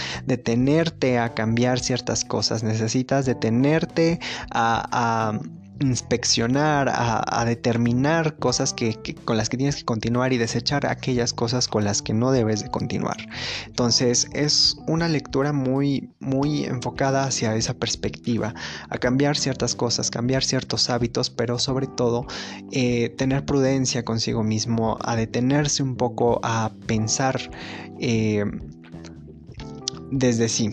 a 1.02 1.34
cambiar 1.34 1.80
ciertas 1.80 2.24
cosas, 2.24 2.62
necesitas 2.62 3.26
detenerte 3.26 4.20
a, 4.50 5.38
inspeccionar, 5.80 6.88
a, 6.94 7.44
determinar 7.44 8.36
cosas 8.36 8.72
que, 8.72 8.96
con 9.24 9.36
las 9.36 9.48
que 9.48 9.56
tienes 9.56 9.74
que 9.74 9.84
continuar 9.84 10.32
y 10.32 10.38
desechar 10.38 10.86
aquellas 10.86 11.32
cosas 11.32 11.66
con 11.66 11.82
las 11.82 12.02
que 12.02 12.14
no 12.14 12.30
debes 12.30 12.62
de 12.62 12.70
continuar. 12.70 13.16
Entonces 13.66 14.28
es 14.32 14.76
una 14.86 15.08
lectura 15.08 15.52
muy, 15.52 16.10
muy 16.20 16.64
enfocada 16.64 17.24
hacia 17.24 17.56
esa 17.56 17.74
perspectiva, 17.74 18.54
a 18.90 18.98
cambiar 18.98 19.36
ciertas 19.36 19.74
cosas, 19.74 20.08
cambiar 20.08 20.44
ciertos 20.44 20.88
hábitos, 20.88 21.30
pero 21.30 21.58
sobre 21.58 21.88
todo 21.88 22.26
eh, 22.70 23.08
tener 23.18 23.44
prudencia 23.44 24.04
consigo 24.04 24.44
mismo, 24.44 24.98
a 25.00 25.16
detenerse 25.16 25.82
un 25.82 25.96
poco 25.96 26.38
a 26.44 26.70
pensar. 26.86 27.40
Eh, 27.98 28.44
desde 30.12 30.48
sí, 30.50 30.70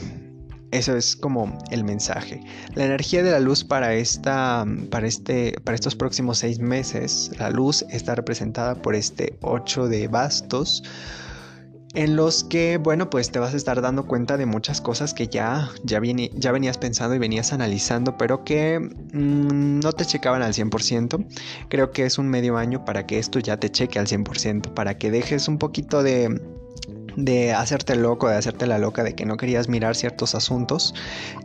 Eso 0.72 0.96
es 0.96 1.16
como 1.16 1.58
el 1.72 1.84
mensaje. 1.84 2.42
La 2.76 2.86
energía 2.86 3.24
de 3.24 3.32
la 3.32 3.40
luz 3.40 3.64
para, 3.64 3.96
esta, 3.96 4.66
para, 4.92 5.08
este, 5.08 5.56
para 5.64 5.76
estos 5.76 5.96
próximos 5.96 6.40
seis 6.40 6.60
meses, 6.60 7.32
la 7.40 7.50
luz 7.50 7.86
está 7.90 8.14
representada 8.16 8.76
por 8.76 8.94
este 8.94 9.38
8 9.42 9.88
de 9.88 10.08
bastos, 10.08 10.84
en 11.96 12.16
los 12.16 12.44
que, 12.44 12.78
bueno, 12.78 13.10
pues 13.10 13.32
te 13.32 13.40
vas 13.40 13.56
a 13.56 13.58
estar 13.58 13.82
dando 13.82 14.06
cuenta 14.06 14.38
de 14.38 14.46
muchas 14.46 14.80
cosas 14.80 15.16
que 15.16 15.28
ya, 15.28 15.72
ya, 15.84 16.00
ya 16.34 16.52
venías 16.52 16.78
pensando 16.78 17.16
y 17.16 17.20
venías 17.20 17.52
analizando, 17.52 18.16
pero 18.16 18.44
que 18.44 18.80
mm, 18.80 19.80
no 19.80 19.92
te 19.94 20.06
checaban 20.06 20.44
al 20.44 20.54
100%. 20.54 21.26
Creo 21.68 21.92
que 21.92 22.06
es 22.06 22.20
un 22.20 22.30
medio 22.30 22.58
año 22.58 22.86
para 22.86 23.08
que 23.08 23.18
esto 23.18 23.40
ya 23.40 23.58
te 23.58 23.72
cheque 23.72 23.98
al 23.98 24.06
100%, 24.06 24.74
para 24.76 25.00
que 25.00 25.10
dejes 25.10 25.48
un 25.48 25.58
poquito 25.58 26.04
de 26.04 26.40
de 27.26 27.54
hacerte 27.54 27.96
loco, 27.96 28.30
de 28.30 28.36
hacerte 28.36 28.68
la 28.68 28.78
loca, 28.78 29.04
de 29.04 29.14
que 29.14 29.26
no 29.26 29.38
querías 29.38 29.68
mirar 29.68 29.96
ciertos 29.96 30.36
asuntos, 30.36 30.94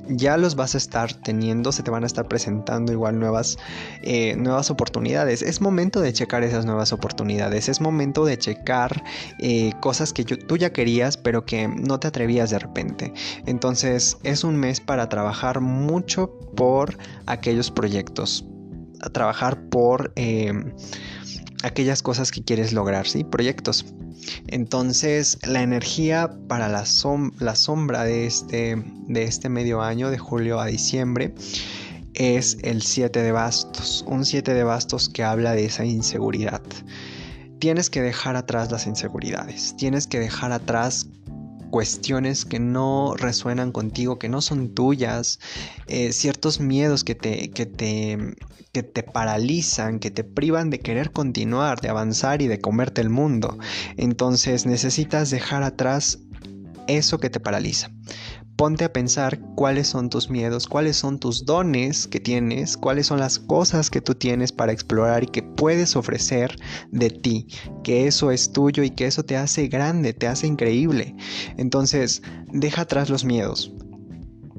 ya 0.09 0.37
los 0.37 0.55
vas 0.55 0.75
a 0.75 0.79
estar 0.79 1.13
teniendo, 1.13 1.73
se 1.73 1.83
te 1.83 1.91
van 1.91 2.05
a 2.05 2.07
estar 2.07 2.29
presentando 2.29 2.93
igual 2.93 3.19
nuevas, 3.19 3.59
eh, 4.03 4.37
nuevas 4.37 4.71
oportunidades. 4.71 5.43
Es 5.43 5.61
momento 5.61 6.01
de 6.01 6.13
checar 6.13 6.45
esas 6.45 6.65
nuevas 6.65 6.93
oportunidades, 6.93 7.69
es 7.69 7.81
momento 7.81 8.25
de 8.25 8.39
checar 8.39 9.03
eh, 9.39 9.73
cosas 9.81 10.13
que 10.13 10.25
tú 10.25 10.57
ya 10.57 10.73
querías, 10.73 11.17
pero 11.17 11.45
que 11.45 11.69
no 11.69 11.99
te 11.99 12.09
atrevías 12.09 12.51
de 12.51 12.59
repente. 12.59 13.13
Entonces 13.47 14.19
es 14.23 14.45
un 14.45 14.57
mes 14.57 14.81
para 14.81 15.09
trabajar 15.09 15.61
mucho 15.61 16.39
por 16.57 16.97
aquellos 17.27 17.71
proyectos, 17.71 18.45
trabajar 19.13 19.61
por... 19.69 20.13
Eh, 20.17 20.53
aquellas 21.65 22.03
cosas 22.03 22.31
que 22.31 22.45
quieres 22.45 22.73
lograr, 22.73 23.07
¿sí? 23.09 23.25
Proyectos. 23.25 23.87
Entonces, 24.47 25.39
la 25.47 25.63
energía 25.63 26.31
para 26.47 26.69
la, 26.69 26.85
sombra 26.85 28.05
de 28.05 28.27
este, 28.27 28.77
de 29.09 29.23
este 29.25 29.49
medio 29.49 29.83
año, 29.83 30.11
de 30.11 30.19
julio 30.19 30.61
a 30.61 30.67
diciembre, 30.67 31.35
es 32.13 32.59
el 32.63 32.83
7 32.83 33.23
de 33.23 33.33
bastos. 33.33 34.05
Un 34.07 34.25
7 34.25 34.53
de 34.55 34.63
bastos 34.63 35.09
que 35.09 35.25
habla 35.25 35.53
de 35.53 35.65
esa 35.65 35.85
inseguridad. 35.85 36.63
Tienes 37.59 37.89
que 37.89 38.03
dejar 38.03 38.37
atrás 38.37 38.71
las 38.71 38.87
inseguridades. 38.87 39.75
Tienes 39.77 40.07
que 40.07 40.21
dejar 40.21 40.53
atrás 40.53 41.09
cuestiones 41.71 42.45
que 42.45 42.61
no 42.61 43.15
resuenan 43.17 43.73
contigo, 43.73 44.19
que 44.19 44.29
no 44.29 44.41
son 44.41 44.75
tuyas, 44.75 45.41
eh, 45.87 46.13
ciertos 46.13 46.61
miedos 46.61 47.05
que 47.05 47.15
te, 47.15 47.51
que, 47.51 47.67
te, 47.67 48.37
que 48.73 48.83
te 48.83 49.03
paralizan, 49.03 49.99
que 49.99 50.11
te 50.11 50.25
privan 50.25 50.71
de 50.71 50.81
querer 50.81 51.13
continuar, 51.13 51.81
de 51.81 51.89
avanzar 51.89 52.43
y 52.43 52.49
de 52.49 52.61
comerte 52.61 53.01
el 53.01 53.11
mundo. 53.11 53.59
Entonces 53.97 54.67
necesitas 54.67 55.31
dejar 55.31 55.63
atrás 55.63 56.19
eso 56.87 57.19
que 57.19 57.31
te 57.31 57.41
paraliza 57.41 57.91
ponte 58.57 58.85
a 58.85 58.93
pensar 58.93 59.41
cuáles 59.55 59.89
son 59.89 60.11
tus 60.11 60.31
miedos, 60.31 60.67
cuáles 60.67 60.97
son 60.97 61.19
tus 61.19 61.45
dones 61.45 62.07
que 62.07 62.21
tienes, 62.21 62.77
cuáles 62.77 63.07
son 63.07 63.19
las 63.19 63.39
cosas 63.39 63.91
que 63.91 64.01
tú 64.01 64.15
tienes 64.15 64.53
para 64.53 64.73
explorar 64.73 65.25
y 65.25 65.27
que 65.27 65.43
puedes 65.43 65.97
ofrecer 65.97 66.57
de 66.91 67.11
ti, 67.11 67.49
que 67.83 68.07
eso 68.07 68.31
es 68.31 68.53
tuyo 68.53 68.83
y 68.83 68.91
que 68.91 69.07
eso 69.07 69.25
te 69.25 69.37
hace 69.37 69.69
grande, 69.69 70.13
te 70.13 70.27
hace 70.27 70.47
increíble. 70.47 71.17
Entonces, 71.57 72.23
deja 72.53 72.83
atrás 72.83 73.11
los 73.11 73.25
miedos, 73.25 73.73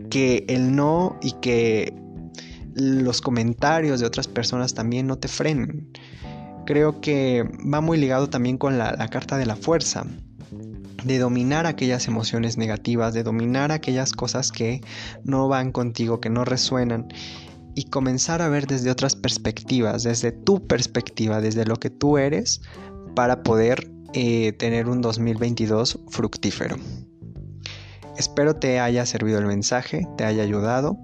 que 0.10 0.46
el 0.50 0.76
no 0.76 1.18
y 1.22 1.32
que 1.42 1.94
los 2.74 3.22
comentarios 3.22 4.02
de 4.02 4.06
otras 4.06 4.28
personas 4.28 4.74
también 4.74 5.08
no 5.08 5.18
te 5.18 5.30
frenen. 5.30 5.90
Creo 6.66 7.00
que 7.00 7.44
va 7.72 7.80
muy 7.80 7.98
ligado 7.98 8.30
también 8.30 8.58
con 8.58 8.78
la, 8.78 8.94
la 8.94 9.08
carta 9.08 9.38
de 9.38 9.46
la 9.46 9.56
fuerza 9.56 10.06
de 11.06 11.20
dominar 11.20 11.68
aquellas 11.68 12.08
emociones 12.08 12.58
negativas, 12.58 13.14
de 13.14 13.24
dominar 13.24 13.72
aquellas 13.72 14.12
cosas 14.12 14.52
que 14.52 14.82
no 15.24 15.48
van 15.48 15.72
contigo, 15.72 16.20
que 16.20 16.30
no 16.30 16.44
resuenan 16.46 17.08
y 17.76 17.86
comenzar 17.86 18.42
a 18.42 18.50
ver 18.50 18.68
desde 18.68 18.90
otras 18.90 19.16
perspectivas, 19.16 20.04
desde 20.04 20.32
tu 20.32 20.66
perspectiva, 20.66 21.42
desde 21.42 21.66
lo 21.66 21.76
que 21.76 21.90
tú 21.90 22.18
eres, 22.18 22.62
para 23.16 23.44
poder 23.44 23.90
eh, 24.14 24.54
tener 24.54 24.90
un 24.90 25.02
2022 25.02 26.00
fructífero. 26.10 26.78
Espero 28.18 28.56
te 28.56 28.80
haya 28.80 29.06
servido 29.06 29.40
el 29.40 29.46
mensaje, 29.46 30.08
te 30.18 30.24
haya 30.24 30.42
ayudado 30.42 30.98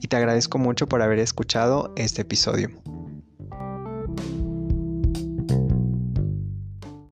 y 0.00 0.08
te 0.08 0.16
agradezco 0.16 0.58
mucho 0.58 0.88
por 0.88 1.02
haber 1.02 1.18
escuchado 1.18 1.92
este 1.96 2.22
episodio. 2.22 2.70